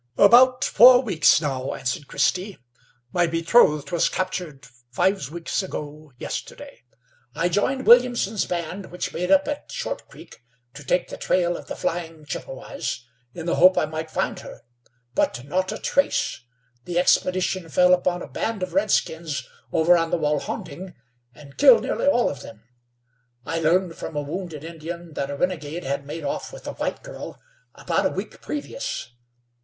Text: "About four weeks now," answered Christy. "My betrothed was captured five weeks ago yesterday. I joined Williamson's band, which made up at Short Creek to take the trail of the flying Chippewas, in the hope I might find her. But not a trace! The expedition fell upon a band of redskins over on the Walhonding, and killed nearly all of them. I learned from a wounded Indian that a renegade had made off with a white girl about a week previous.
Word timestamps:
"About 0.17 0.63
four 0.63 1.03
weeks 1.03 1.39
now," 1.39 1.75
answered 1.75 2.07
Christy. 2.07 2.57
"My 3.13 3.27
betrothed 3.27 3.91
was 3.91 4.09
captured 4.09 4.65
five 4.89 5.29
weeks 5.29 5.61
ago 5.61 6.11
yesterday. 6.17 6.81
I 7.35 7.49
joined 7.49 7.85
Williamson's 7.85 8.45
band, 8.45 8.87
which 8.87 9.13
made 9.13 9.29
up 9.29 9.47
at 9.47 9.71
Short 9.71 10.07
Creek 10.07 10.41
to 10.73 10.83
take 10.83 11.09
the 11.09 11.17
trail 11.17 11.55
of 11.55 11.67
the 11.67 11.75
flying 11.75 12.25
Chippewas, 12.25 13.05
in 13.35 13.45
the 13.45 13.57
hope 13.57 13.77
I 13.77 13.85
might 13.85 14.09
find 14.09 14.39
her. 14.39 14.61
But 15.13 15.45
not 15.45 15.71
a 15.71 15.77
trace! 15.77 16.45
The 16.85 16.97
expedition 16.97 17.69
fell 17.69 17.93
upon 17.93 18.23
a 18.23 18.27
band 18.27 18.63
of 18.63 18.73
redskins 18.73 19.47
over 19.71 19.95
on 19.95 20.09
the 20.09 20.17
Walhonding, 20.17 20.95
and 21.35 21.57
killed 21.57 21.83
nearly 21.83 22.07
all 22.07 22.27
of 22.27 22.41
them. 22.41 22.63
I 23.45 23.59
learned 23.59 23.95
from 23.95 24.15
a 24.15 24.23
wounded 24.23 24.63
Indian 24.63 25.13
that 25.13 25.29
a 25.29 25.35
renegade 25.37 25.83
had 25.83 26.07
made 26.07 26.23
off 26.23 26.51
with 26.51 26.65
a 26.65 26.73
white 26.73 27.03
girl 27.03 27.39
about 27.75 28.07
a 28.07 28.09
week 28.09 28.41
previous. 28.41 29.11